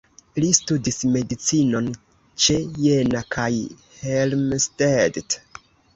Li 0.43 0.47
studis 0.59 0.95
medicinon 1.15 1.91
ĉe 2.45 2.57
Jena 2.85 3.21
kaj 3.37 3.47
Helmstedt. 4.01 5.37